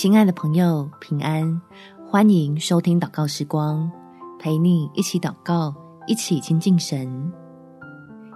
[0.00, 1.60] 亲爱的朋友，平安！
[2.06, 3.90] 欢迎收听祷告时光，
[4.38, 5.74] 陪你一起祷告，
[6.06, 7.32] 一起亲近神。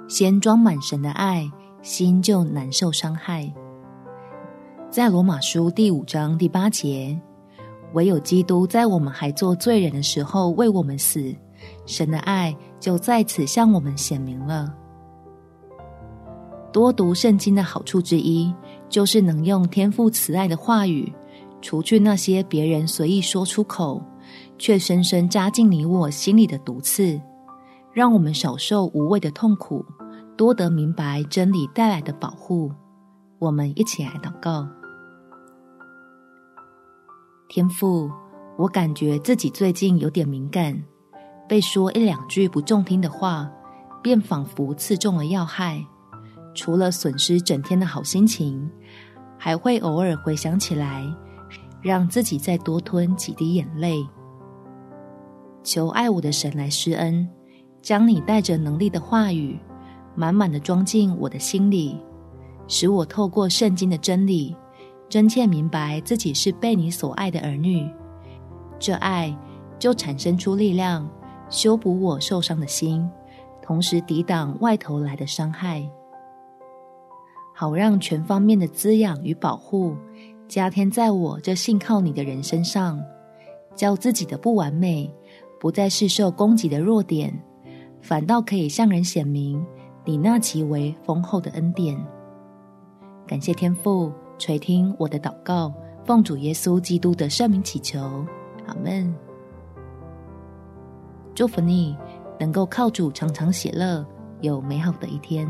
[0.09, 1.49] 先装满神的爱，
[1.81, 3.49] 心就难受伤害。
[4.91, 7.17] 在罗马书第五章第八节，
[7.93, 11.33] 唯有基督在我们还做罪人的时候为我们死，
[11.87, 14.75] 神的爱就在此向我们显明了。
[16.73, 18.53] 多读圣经的好处之一，
[18.89, 21.13] 就是能用天父慈爱的话语。
[21.63, 24.05] 除去那些别人随意说出口，
[24.59, 27.19] 却深深扎进你我心里的毒刺，
[27.93, 29.85] 让我们少受无谓的痛苦，
[30.37, 32.71] 多得明白真理带来的保护。
[33.39, 34.69] 我们一起来祷告：
[37.49, 38.11] 天父，
[38.59, 40.83] 我感觉自己最近有点敏感，
[41.49, 43.51] 被说一两句不中听的话，
[44.03, 45.85] 便仿佛刺中了要害。
[46.55, 48.71] 除了损失整天的好心情，
[49.39, 51.05] 还会偶尔回想起来。
[51.83, 54.07] 让自己再多吞几滴眼泪，
[55.65, 57.29] 求爱我的神来施恩，
[57.83, 59.59] 将你带着能力的话语，
[60.15, 62.01] 满满的装进我的心里，
[62.69, 64.57] 使我透过圣经的真理，
[65.09, 67.91] 真切明白自己是被你所爱的儿女。
[68.79, 69.37] 这爱
[69.79, 71.09] 就产生出力量，
[71.49, 73.09] 修补我受伤的心，
[73.61, 75.85] 同时抵挡外头来的伤害，
[77.53, 79.97] 好让全方面的滋养与保护。
[80.53, 83.03] 加添在我这信靠你的人身上，
[83.75, 85.11] 叫自己的不完美
[85.59, 87.33] 不再是受攻击的弱点，
[88.03, 89.65] 反倒可以向人显明
[90.05, 91.99] 你那极为丰厚的恩典。
[93.27, 95.73] 感谢天父垂听我的祷告，
[96.05, 98.23] 奉主耶稣基督的圣名祈求，
[98.67, 99.11] 阿门。
[101.35, 101.97] 祝福你
[102.39, 104.07] 能够靠主常常喜乐，
[104.43, 105.49] 有美好的一天。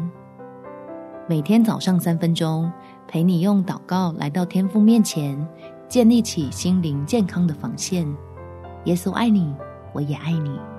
[1.29, 2.71] 每天早上三分钟，
[3.07, 5.39] 陪你用祷告来到天父面前，
[5.89, 8.05] 建立起心灵健康的防线。
[8.87, 9.55] 耶稣爱你，
[9.93, 10.72] 我也爱你。